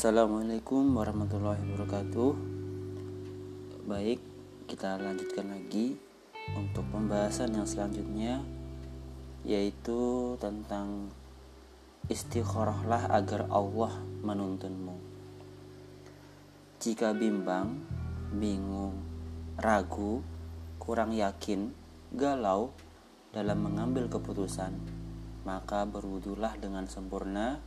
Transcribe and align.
Assalamualaikum 0.00 0.96
warahmatullahi 0.96 1.60
wabarakatuh. 1.60 2.32
Baik, 3.84 4.16
kita 4.64 4.96
lanjutkan 4.96 5.52
lagi 5.52 5.92
untuk 6.56 6.88
pembahasan 6.88 7.52
yang 7.52 7.68
selanjutnya 7.68 8.40
yaitu 9.44 10.00
tentang 10.40 11.12
istikharahlah 12.08 13.12
agar 13.12 13.44
Allah 13.52 13.92
menuntunmu. 14.24 14.96
Jika 16.80 17.12
bimbang, 17.12 17.84
bingung, 18.32 18.96
ragu, 19.60 20.24
kurang 20.80 21.12
yakin, 21.12 21.76
galau 22.16 22.72
dalam 23.36 23.68
mengambil 23.68 24.08
keputusan, 24.08 24.80
maka 25.44 25.88
berwudulah 25.88 26.56
dengan 26.60 26.84
sempurna 26.84 27.60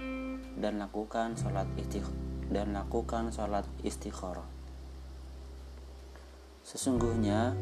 dan 0.57 0.77
lakukan 0.77 1.33
sholat 1.33 1.65
istikh 1.77 2.05
dan 2.53 2.77
lakukan 2.77 3.33
sholat 3.33 3.65
istikharah. 3.81 4.45
Sesungguhnya 6.63 7.57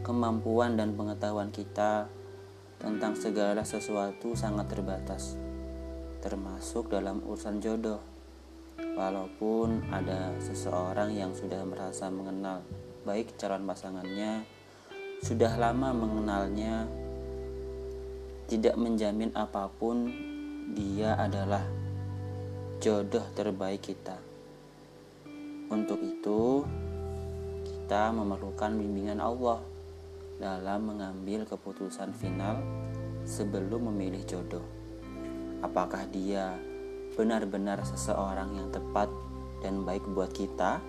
kemampuan 0.00 0.78
dan 0.78 0.96
pengetahuan 0.96 1.52
kita 1.52 2.08
tentang 2.80 3.12
segala 3.12 3.60
sesuatu 3.60 4.32
sangat 4.32 4.72
terbatas, 4.72 5.36
termasuk 6.24 6.88
dalam 6.88 7.20
urusan 7.20 7.60
jodoh. 7.60 8.00
Walaupun 8.80 9.92
ada 9.92 10.32
seseorang 10.40 11.12
yang 11.12 11.36
sudah 11.36 11.60
merasa 11.68 12.08
mengenal 12.08 12.64
baik 13.04 13.36
calon 13.36 13.68
pasangannya, 13.68 14.48
sudah 15.20 15.52
lama 15.60 15.92
mengenalnya, 15.92 16.88
tidak 18.50 18.74
menjamin 18.74 19.30
apa 19.38 19.70
pun 19.70 20.10
dia 20.74 21.14
adalah 21.14 21.62
jodoh 22.82 23.22
terbaik 23.38 23.78
kita. 23.78 24.18
Untuk 25.70 26.02
itu, 26.02 26.66
kita 27.62 28.10
memerlukan 28.10 28.74
bimbingan 28.74 29.22
Allah 29.22 29.62
dalam 30.42 30.90
mengambil 30.90 31.46
keputusan 31.46 32.10
final 32.10 32.58
sebelum 33.22 33.94
memilih 33.94 34.26
jodoh. 34.26 34.66
Apakah 35.62 36.10
dia 36.10 36.58
benar-benar 37.14 37.86
seseorang 37.86 38.58
yang 38.58 38.74
tepat 38.74 39.06
dan 39.62 39.86
baik 39.86 40.02
buat 40.10 40.34
kita? 40.34 40.82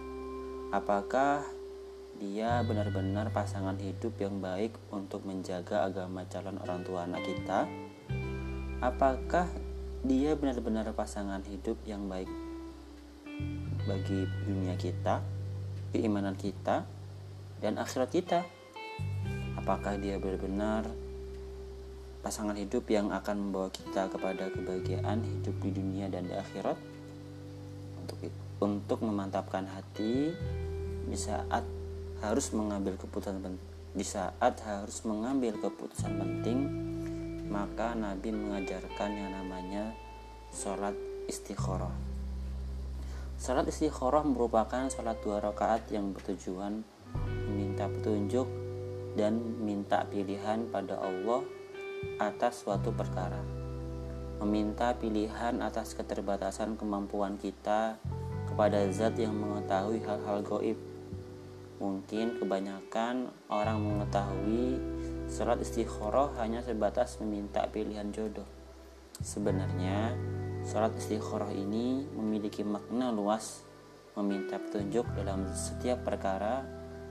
Apakah 0.73 1.45
dia 2.21 2.61
benar-benar 2.61 3.33
pasangan 3.33 3.73
hidup 3.81 4.13
yang 4.21 4.37
baik 4.45 4.77
untuk 4.93 5.25
menjaga 5.25 5.89
agama 5.89 6.21
calon 6.29 6.61
orang 6.61 6.85
tua 6.85 7.09
anak 7.09 7.25
kita? 7.25 7.65
Apakah 8.77 9.49
dia 10.05 10.37
benar-benar 10.37 10.93
pasangan 10.93 11.41
hidup 11.49 11.81
yang 11.81 12.05
baik 12.05 12.29
bagi 13.89 14.29
dunia 14.45 14.77
kita, 14.77 15.25
keimanan 15.89 16.37
kita, 16.37 16.85
dan 17.57 17.81
akhirat 17.81 18.13
kita? 18.13 18.45
Apakah 19.57 19.97
dia 19.97 20.21
benar-benar 20.21 20.93
pasangan 22.21 22.53
hidup 22.53 22.85
yang 22.85 23.09
akan 23.09 23.49
membawa 23.49 23.73
kita 23.73 24.13
kepada 24.13 24.53
kebahagiaan 24.53 25.25
hidup 25.25 25.57
di 25.57 25.73
dunia 25.73 26.05
dan 26.05 26.29
di 26.29 26.37
akhirat? 26.37 26.77
Untuk 27.97 28.29
untuk 28.61 29.01
memantapkan 29.01 29.65
hati 29.65 30.37
di 31.09 31.17
saat 31.17 31.80
harus 32.21 32.53
mengambil 32.53 32.95
keputusan 33.01 33.57
di 33.91 34.05
saat 34.07 34.55
harus 34.63 35.03
mengambil 35.03 35.57
keputusan 35.59 36.15
penting 36.15 36.59
maka 37.51 37.91
Nabi 37.91 38.31
mengajarkan 38.31 39.11
yang 39.11 39.35
namanya 39.35 39.91
sholat 40.55 40.95
istikharah. 41.27 41.91
Sholat 43.35 43.67
istikharah 43.67 44.23
merupakan 44.23 44.87
sholat 44.87 45.19
dua 45.19 45.43
rakaat 45.43 45.91
yang 45.91 46.15
bertujuan 46.15 46.87
meminta 47.51 47.91
petunjuk 47.91 48.47
dan 49.19 49.35
minta 49.59 50.07
pilihan 50.07 50.71
pada 50.71 50.95
Allah 51.03 51.43
atas 52.23 52.63
suatu 52.63 52.95
perkara. 52.95 53.43
Meminta 54.39 54.95
pilihan 54.95 55.59
atas 55.59 55.91
keterbatasan 55.91 56.79
kemampuan 56.79 57.35
kita 57.35 57.99
kepada 58.47 58.87
zat 58.95 59.19
yang 59.19 59.35
mengetahui 59.35 59.99
hal-hal 60.07 60.39
goib 60.39 60.90
Mungkin 61.81 62.37
kebanyakan 62.37 63.33
orang 63.49 63.81
mengetahui 63.81 64.77
sholat 65.25 65.65
istikharah 65.65 66.29
hanya 66.37 66.61
sebatas 66.61 67.17
meminta 67.17 67.65
pilihan 67.73 68.13
jodoh. 68.13 68.45
Sebenarnya, 69.17 70.13
sholat 70.61 70.93
istikharah 70.93 71.49
ini 71.49 72.05
memiliki 72.13 72.61
makna 72.61 73.09
luas, 73.09 73.65
meminta 74.13 74.61
petunjuk 74.61 75.09
dalam 75.17 75.49
setiap 75.57 76.05
perkara, 76.05 76.61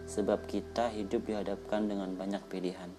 sebab 0.07 0.47
kita 0.47 0.87
hidup 0.95 1.27
dihadapkan 1.27 1.91
dengan 1.91 2.15
banyak 2.15 2.47
pilihan. 2.47 2.95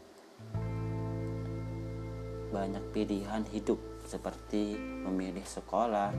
Banyak 2.52 2.84
pilihan 2.92 3.48
hidup, 3.48 3.80
seperti 4.04 4.76
memilih 4.76 5.48
sekolah, 5.48 6.12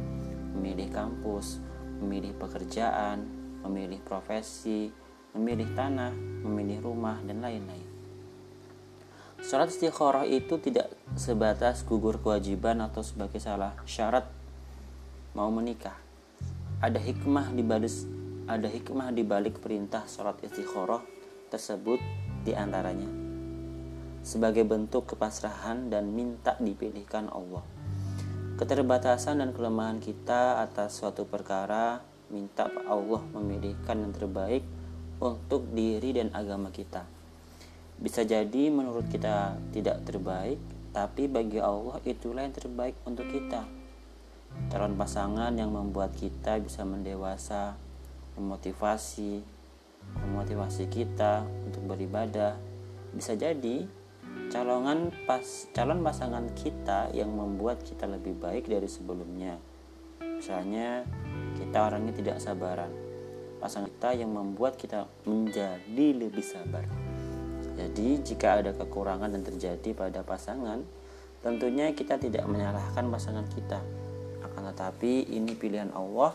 memilih 0.57 0.89
kampus, 0.89 1.61
memilih 2.01 2.33
pekerjaan, 2.41 3.29
memilih 3.69 4.01
profesi, 4.01 5.02
memilih 5.33 5.69
tanah, 5.73 6.13
memilih 6.45 6.85
rumah, 6.85 7.21
dan 7.25 7.41
lain-lain. 7.41 7.89
Sholat 9.43 9.75
istikharah 9.75 10.23
itu 10.29 10.55
tidak 10.63 10.95
sebatas 11.19 11.83
gugur 11.83 12.23
kewajiban 12.23 12.79
atau 12.79 13.03
sebagai 13.03 13.43
salah 13.43 13.75
syarat 13.85 14.31
mau 15.35 15.51
menikah. 15.51 15.99
Ada 16.79 17.03
hikmah 17.03 17.51
di 17.51 17.67
balik 17.67 17.91
ada 18.47 18.69
hikmah 18.71 19.11
di 19.11 19.23
balik 19.27 19.59
perintah 19.59 20.07
sholat 20.07 20.39
istikharah 20.47 21.03
tersebut 21.51 21.99
di 22.47 22.55
antaranya 22.55 23.23
sebagai 24.23 24.63
bentuk 24.63 25.11
kepasrahan 25.11 25.91
dan 25.91 26.15
minta 26.15 26.55
dipilihkan 26.63 27.27
Allah. 27.29 27.67
Keterbatasan 28.55 29.43
dan 29.43 29.51
kelemahan 29.51 29.99
kita 29.99 30.63
atas 30.63 31.03
suatu 31.03 31.27
perkara 31.27 31.99
minta 32.31 32.71
Allah 32.87 33.23
memilihkan 33.35 34.07
yang 34.07 34.15
terbaik 34.15 34.63
untuk 35.23 35.71
diri 35.71 36.11
dan 36.19 36.35
agama 36.35 36.75
kita. 36.75 37.07
Bisa 38.03 38.27
jadi 38.27 38.67
menurut 38.75 39.07
kita 39.07 39.55
tidak 39.71 40.03
terbaik, 40.03 40.59
tapi 40.91 41.31
bagi 41.31 41.63
Allah 41.63 42.03
itulah 42.03 42.43
yang 42.43 42.51
terbaik 42.51 42.99
untuk 43.07 43.31
kita. 43.31 43.63
Calon 44.69 44.99
pasangan 44.99 45.55
yang 45.55 45.71
membuat 45.71 46.19
kita 46.19 46.59
bisa 46.59 46.83
mendewasa, 46.83 47.79
memotivasi, 48.35 49.41
memotivasi 50.27 50.91
kita 50.91 51.47
untuk 51.71 51.95
beribadah. 51.95 52.59
Bisa 53.15 53.39
jadi 53.39 53.87
calongan 54.51 55.15
pas 55.25 55.45
calon 55.73 56.03
pasangan 56.03 56.51
kita 56.59 57.15
yang 57.15 57.31
membuat 57.33 57.87
kita 57.87 58.11
lebih 58.11 58.37
baik 58.37 58.67
dari 58.67 58.91
sebelumnya. 58.91 59.57
Misalnya 60.21 61.07
kita 61.55 61.79
orangnya 61.87 62.13
tidak 62.19 62.37
sabaran, 62.43 62.91
pasangan 63.63 63.87
kita 63.87 64.11
yang 64.19 64.35
membuat 64.35 64.75
kita 64.75 65.07
menjadi 65.23 66.07
lebih 66.19 66.43
sabar. 66.43 66.83
Jadi, 67.79 68.19
jika 68.27 68.59
ada 68.59 68.75
kekurangan 68.75 69.31
yang 69.31 69.47
terjadi 69.47 69.95
pada 69.95 70.27
pasangan, 70.27 70.83
tentunya 71.41 71.95
kita 71.95 72.19
tidak 72.19 72.43
menyalahkan 72.51 73.07
pasangan 73.07 73.47
kita. 73.55 73.79
Akan 74.43 74.67
tetapi, 74.67 75.31
ini 75.31 75.55
pilihan 75.55 75.95
Allah 75.95 76.35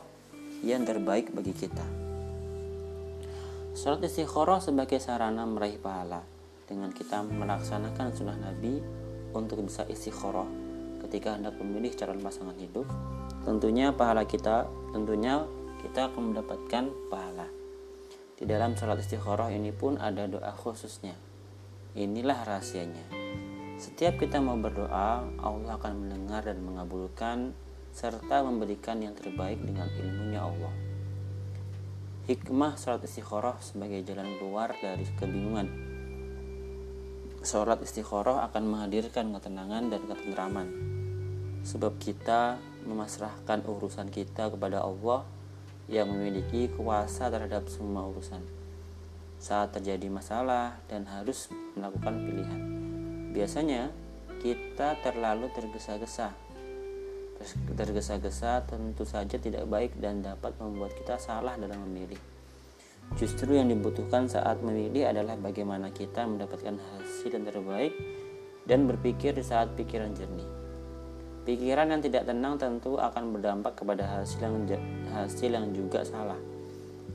yang 0.64 0.88
terbaik 0.88 1.36
bagi 1.36 1.52
kita. 1.52 1.84
Salat 3.78 4.02
istikharah 4.08 4.58
sebagai 4.58 4.98
sarana 4.98 5.46
meraih 5.46 5.78
pahala 5.78 6.26
dengan 6.66 6.90
kita 6.90 7.22
melaksanakan 7.22 8.10
sunnah 8.10 8.40
Nabi 8.40 8.82
untuk 9.38 9.62
bisa 9.62 9.86
istikharah 9.86 10.50
ketika 11.06 11.38
hendak 11.38 11.54
memilih 11.62 11.94
calon 11.94 12.18
pasangan 12.18 12.58
hidup. 12.58 12.90
Tentunya 13.46 13.94
pahala 13.94 14.26
kita, 14.26 14.66
tentunya 14.98 15.46
kita 15.82 16.10
akan 16.10 16.34
mendapatkan 16.34 16.90
pahala. 17.10 17.48
Di 18.38 18.46
dalam 18.46 18.78
sholat 18.78 19.02
istikharah 19.02 19.50
ini 19.50 19.74
pun 19.74 19.98
ada 19.98 20.30
doa 20.30 20.54
khususnya. 20.54 21.18
Inilah 21.98 22.46
rahasianya. 22.46 23.02
Setiap 23.78 24.22
kita 24.22 24.42
mau 24.42 24.58
berdoa, 24.58 25.26
Allah 25.42 25.72
akan 25.78 26.06
mendengar 26.06 26.46
dan 26.46 26.62
mengabulkan 26.62 27.54
serta 27.94 28.46
memberikan 28.46 29.02
yang 29.02 29.18
terbaik 29.18 29.58
dengan 29.62 29.90
ilmunya 29.90 30.42
Allah. 30.42 30.74
Hikmah 32.30 32.78
sholat 32.78 33.06
istikharah 33.06 33.58
sebagai 33.62 34.02
jalan 34.06 34.38
keluar 34.38 34.74
dari 34.78 35.06
kebingungan. 35.18 35.68
Sholat 37.42 37.82
istikharah 37.82 38.46
akan 38.50 38.64
menghadirkan 38.70 39.34
ketenangan 39.34 39.94
dan 39.94 40.02
ketentraman. 40.06 40.68
Sebab 41.66 41.98
kita 41.98 42.62
memasrahkan 42.86 43.66
urusan 43.66 44.10
kita 44.14 44.54
kepada 44.54 44.86
Allah 44.86 45.37
yang 45.88 46.12
memiliki 46.12 46.68
kuasa 46.76 47.32
terhadap 47.32 47.68
semua 47.72 48.08
urusan 48.12 48.44
saat 49.38 49.72
terjadi 49.72 50.12
masalah 50.12 50.82
dan 50.92 51.08
harus 51.08 51.48
melakukan 51.78 52.20
pilihan. 52.26 52.62
Biasanya 53.32 53.94
kita 54.42 55.00
terlalu 55.02 55.48
tergesa-gesa 55.54 56.48
tergesa-gesa 57.78 58.66
tentu 58.66 59.06
saja 59.06 59.38
tidak 59.38 59.70
baik 59.70 59.94
dan 60.02 60.26
dapat 60.26 60.58
membuat 60.58 60.98
kita 60.98 61.22
salah 61.22 61.54
dalam 61.54 61.86
memilih. 61.86 62.18
Justru 63.16 63.56
yang 63.56 63.72
dibutuhkan 63.72 64.28
saat 64.28 64.60
memilih 64.60 65.08
adalah 65.08 65.40
bagaimana 65.40 65.94
kita 65.94 66.28
mendapatkan 66.28 66.76
hasil 66.76 67.30
yang 67.32 67.46
terbaik 67.46 67.94
dan 68.68 68.84
berpikir 68.90 69.32
di 69.32 69.46
saat 69.46 69.72
pikiran 69.80 70.12
jernih. 70.12 70.50
Pikiran 71.48 71.88
yang 71.88 72.02
tidak 72.04 72.28
tenang 72.28 72.60
tentu 72.60 73.00
akan 73.00 73.32
berdampak 73.32 73.80
kepada 73.80 74.04
hasil 74.20 74.44
yang 74.44 74.68
hasil 75.26 75.50
yang 75.50 75.74
juga 75.74 76.06
salah. 76.06 76.38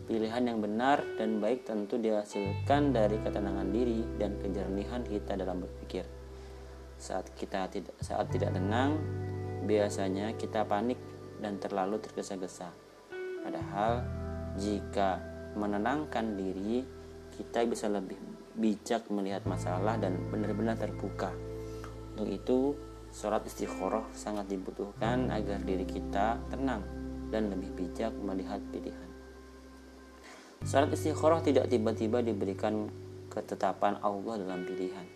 Pilihan 0.03 0.43
yang 0.43 0.59
benar 0.59 0.99
dan 1.15 1.39
baik 1.39 1.63
tentu 1.63 1.95
dihasilkan 1.95 2.91
dari 2.91 3.23
ketenangan 3.23 3.71
diri 3.71 4.03
dan 4.19 4.35
kejernihan 4.43 5.07
kita 5.07 5.39
dalam 5.39 5.63
berpikir. 5.63 6.03
Saat 6.99 7.31
kita 7.39 7.71
tidak 7.71 7.95
saat 8.03 8.27
tidak 8.35 8.51
tenang, 8.51 8.99
biasanya 9.63 10.35
kita 10.35 10.67
panik 10.67 10.99
dan 11.39 11.63
terlalu 11.63 12.03
tergesa-gesa. 12.03 12.75
Padahal 13.47 14.03
jika 14.59 15.23
menenangkan 15.55 16.35
diri, 16.35 16.83
kita 17.39 17.63
bisa 17.67 17.87
lebih 17.87 18.19
bijak 18.59 19.09
melihat 19.09 19.47
masalah 19.47 19.97
dan 19.97 20.19
benar-benar 20.29 20.77
terbuka. 20.77 21.33
Untuk 22.13 22.29
itu, 22.29 22.59
sholat 23.15 23.47
istikharah 23.49 24.05
sangat 24.13 24.51
dibutuhkan 24.51 25.33
agar 25.33 25.63
diri 25.65 25.89
kita 25.89 26.37
tenang 26.53 27.03
dan 27.33 27.49
lebih 27.49 27.73
bijak 27.73 28.13
melihat 28.21 28.61
pilihan. 28.69 29.09
Sholat 30.63 30.95
istikharah 30.95 31.43
tidak 31.43 31.67
tiba-tiba 31.73 32.23
diberikan 32.23 32.87
ketetapan 33.33 33.99
Allah 34.05 34.39
dalam 34.39 34.63
pilihan. 34.63 35.07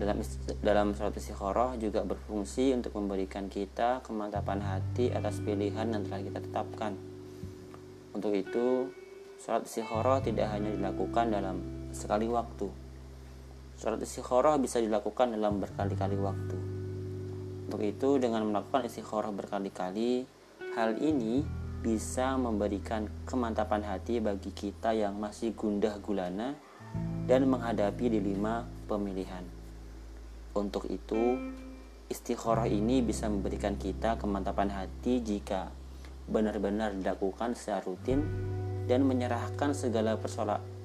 Dalam 0.00 0.18
dalam 0.64 0.96
sholat 0.96 1.14
istikharah 1.14 1.78
juga 1.78 2.02
berfungsi 2.02 2.74
untuk 2.74 2.96
memberikan 2.96 3.46
kita 3.46 4.02
kemantapan 4.02 4.64
hati 4.64 5.14
atas 5.14 5.38
pilihan 5.44 5.92
yang 5.92 6.02
telah 6.08 6.20
kita 6.24 6.40
tetapkan 6.42 6.96
untuk 8.16 8.32
itu, 8.32 8.88
sholat 9.44 9.68
istikharah 9.68 10.24
tidak 10.24 10.48
hanya 10.48 10.72
dilakukan 10.72 11.28
dalam 11.28 11.60
sekali 11.92 12.24
waktu. 12.24 12.64
Sholat 13.76 14.00
istikharah 14.00 14.56
bisa 14.56 14.80
dilakukan 14.80 15.36
dalam 15.36 15.60
berkali-kali 15.60 16.16
waktu. 16.16 16.65
Untuk 17.66 17.82
itu, 17.82 18.22
dengan 18.22 18.46
melakukan 18.46 18.86
istikharah 18.86 19.34
berkali-kali, 19.34 20.22
hal 20.78 21.02
ini 21.02 21.42
bisa 21.82 22.38
memberikan 22.38 23.10
kemantapan 23.26 23.82
hati 23.82 24.22
bagi 24.22 24.54
kita 24.54 24.94
yang 24.94 25.18
masih 25.18 25.50
gundah 25.50 25.98
gulana 25.98 26.54
dan 27.26 27.50
menghadapi 27.50 28.06
dilema 28.06 28.70
pemilihan. 28.86 29.42
Untuk 30.54 30.86
itu, 30.86 31.42
istikharah 32.06 32.70
ini 32.70 33.02
bisa 33.02 33.26
memberikan 33.26 33.74
kita 33.74 34.14
kemantapan 34.14 34.70
hati 34.70 35.18
jika 35.26 35.74
benar-benar 36.30 36.94
dilakukan 36.94 37.58
secara 37.58 37.82
rutin 37.82 38.22
dan 38.86 39.02
menyerahkan 39.02 39.74
segala 39.74 40.14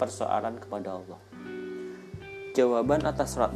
persoalan 0.02 0.58
kepada 0.58 0.98
Allah. 0.98 1.22
Jawaban 2.58 3.06
atas 3.06 3.38
surat 3.38 3.54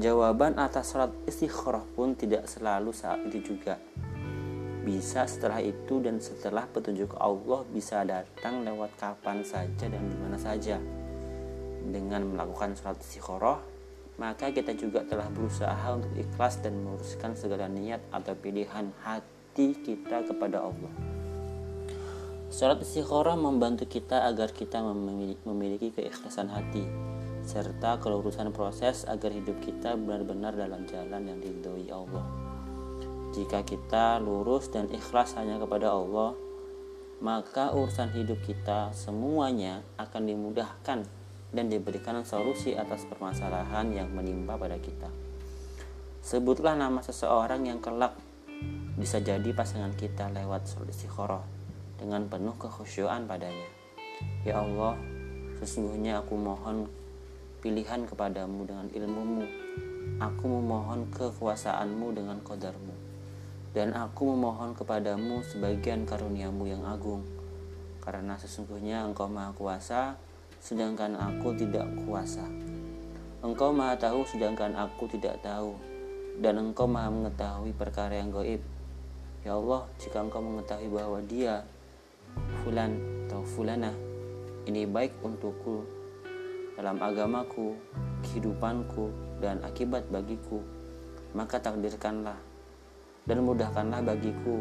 jawaban 0.00 0.56
atas 0.56 0.96
surat 0.96 1.12
istikharah 1.28 1.84
pun 1.92 2.16
tidak 2.16 2.48
selalu 2.48 2.94
saat 2.96 3.20
itu 3.28 3.52
juga. 3.52 3.76
Bisa 4.82 5.28
setelah 5.28 5.62
itu 5.62 6.02
dan 6.02 6.18
setelah 6.18 6.66
petunjuk 6.66 7.14
Allah 7.20 7.62
bisa 7.70 8.02
datang 8.02 8.64
lewat 8.64 8.96
kapan 8.98 9.44
saja 9.44 9.84
dan 9.86 10.02
di 10.08 10.16
mana 10.16 10.40
saja. 10.40 10.80
Dengan 11.82 12.24
melakukan 12.32 12.78
surat 12.78 12.96
istikharah, 12.98 13.60
maka 14.16 14.50
kita 14.54 14.72
juga 14.74 15.04
telah 15.04 15.28
berusaha 15.28 15.86
untuk 15.92 16.14
ikhlas 16.14 16.62
dan 16.62 16.78
meluruskan 16.80 17.36
segala 17.36 17.66
niat 17.68 18.00
atau 18.10 18.32
pilihan 18.38 18.90
hati 19.02 19.76
kita 19.76 20.24
kepada 20.24 20.62
Allah. 20.62 20.92
Sholat 22.52 22.84
istikharah 22.84 23.34
membantu 23.34 23.88
kita 23.88 24.28
agar 24.28 24.52
kita 24.52 24.84
memiliki 25.48 25.88
keikhlasan 25.88 26.52
hati 26.52 27.11
serta 27.42 27.98
kelurusan 27.98 28.54
proses 28.54 29.02
agar 29.04 29.34
hidup 29.34 29.58
kita 29.58 29.98
benar-benar 29.98 30.54
dalam 30.54 30.86
jalan 30.86 31.22
yang 31.26 31.38
diridhoi 31.42 31.86
Allah. 31.90 32.26
Jika 33.32 33.64
kita 33.64 34.20
lurus 34.20 34.68
dan 34.68 34.92
ikhlas 34.92 35.34
hanya 35.40 35.56
kepada 35.56 35.90
Allah, 35.90 36.36
maka 37.22 37.72
urusan 37.72 38.12
hidup 38.12 38.42
kita 38.44 38.92
semuanya 38.92 39.80
akan 39.96 40.22
dimudahkan 40.26 41.06
dan 41.52 41.64
diberikan 41.68 42.18
solusi 42.26 42.74
atas 42.74 43.06
permasalahan 43.06 43.88
yang 43.94 44.08
menimpa 44.12 44.58
pada 44.58 44.76
kita. 44.80 45.08
Sebutlah 46.22 46.78
nama 46.78 47.02
seseorang 47.02 47.66
yang 47.66 47.82
kelak 47.82 48.14
bisa 48.94 49.18
jadi 49.18 49.50
pasangan 49.50 49.96
kita 49.96 50.30
lewat 50.30 50.70
sholat 50.70 50.92
istikharah 50.92 51.44
dengan 51.98 52.26
penuh 52.30 52.54
kekhusyuan 52.58 53.26
padanya. 53.26 53.68
Ya 54.46 54.62
Allah, 54.62 54.94
sesungguhnya 55.58 56.22
aku 56.22 56.34
mohon 56.38 56.86
pilihan 57.62 58.02
kepadamu 58.10 58.66
dengan 58.66 58.90
ilmumu. 58.90 59.46
Aku 60.18 60.50
memohon 60.50 61.06
kekuasaanmu 61.14 62.10
dengan 62.10 62.42
kodarmu. 62.42 62.90
Dan 63.70 63.94
aku 63.94 64.34
memohon 64.34 64.74
kepadamu 64.74 65.46
sebagian 65.46 66.02
karuniamu 66.02 66.66
yang 66.66 66.82
agung. 66.82 67.22
Karena 68.02 68.34
sesungguhnya 68.34 69.06
engkau 69.06 69.30
maha 69.30 69.54
kuasa, 69.54 70.18
sedangkan 70.58 71.14
aku 71.14 71.54
tidak 71.54 71.86
kuasa. 72.02 72.42
Engkau 73.46 73.70
maha 73.70 73.94
tahu 73.94 74.26
sedangkan 74.26 74.74
aku 74.74 75.06
tidak 75.06 75.38
tahu. 75.40 75.78
Dan 76.42 76.58
engkau 76.58 76.90
maha 76.90 77.14
mengetahui 77.14 77.70
perkara 77.78 78.18
yang 78.18 78.34
goib. 78.34 78.60
Ya 79.46 79.54
Allah, 79.54 79.86
jika 80.02 80.18
engkau 80.18 80.42
mengetahui 80.42 80.90
bahwa 80.90 81.22
dia 81.30 81.62
fulan 82.66 82.98
atau 83.30 83.46
fulana 83.46 83.94
ini 84.66 84.86
baik 84.86 85.18
untukku 85.22 86.01
dalam 86.82 86.98
agamaku, 86.98 87.78
kehidupanku, 88.26 89.14
dan 89.38 89.62
akibat 89.62 90.02
bagiku, 90.10 90.58
maka 91.30 91.62
takdirkanlah 91.62 92.34
dan 93.22 93.38
mudahkanlah 93.46 94.02
bagiku. 94.02 94.58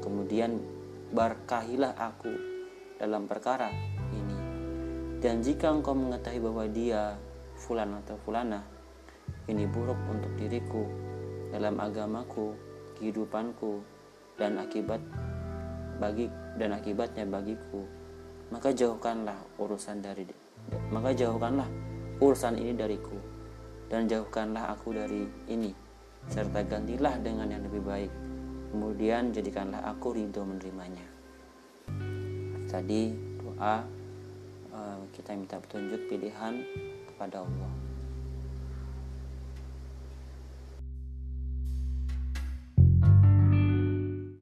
Kemudian 0.00 0.64
berkahilah 1.12 1.92
aku 1.92 2.32
dalam 2.96 3.28
perkara 3.28 3.68
ini. 4.16 4.36
Dan 5.20 5.44
jika 5.44 5.68
engkau 5.68 5.92
mengetahui 5.92 6.40
bahwa 6.40 6.64
dia 6.72 7.20
fulan 7.52 8.00
atau 8.00 8.16
fulana 8.24 8.64
ini 9.44 9.68
buruk 9.68 10.00
untuk 10.08 10.32
diriku 10.40 10.88
dalam 11.52 11.76
agamaku, 11.76 12.56
kehidupanku, 12.96 13.84
dan 14.40 14.56
akibat 14.56 15.04
bagi 16.00 16.32
dan 16.56 16.78
akibatnya 16.78 17.26
bagiku 17.26 17.82
maka 18.54 18.70
jauhkanlah 18.70 19.36
urusan 19.60 19.98
dari 19.98 20.47
maka 20.88 21.12
jauhkanlah 21.12 21.68
urusan 22.18 22.58
ini 22.58 22.72
dariku 22.74 23.16
dan 23.88 24.04
jauhkanlah 24.04 24.72
aku 24.72 24.92
dari 24.96 25.24
ini 25.48 25.72
serta 26.28 26.60
gantilah 26.66 27.16
dengan 27.24 27.48
yang 27.48 27.64
lebih 27.64 27.82
baik. 27.84 28.12
Kemudian 28.68 29.32
jadikanlah 29.32 29.80
aku 29.80 30.12
ridho 30.12 30.44
menerimanya. 30.44 31.06
Tadi 32.68 33.16
doa 33.40 33.80
eh, 34.76 34.98
kita 35.16 35.32
minta 35.32 35.56
petunjuk 35.56 36.04
pilihan 36.12 36.60
kepada 37.08 37.48
Allah 37.48 37.87